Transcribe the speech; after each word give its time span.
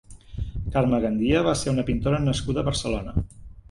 Carme 0.75 1.01
Gandia 1.05 1.45
va 1.51 1.55
ser 1.61 1.71
una 1.77 1.87
pintora 1.93 2.25
nascuda 2.27 2.65
a 2.67 2.71
Barcelona. 2.75 3.21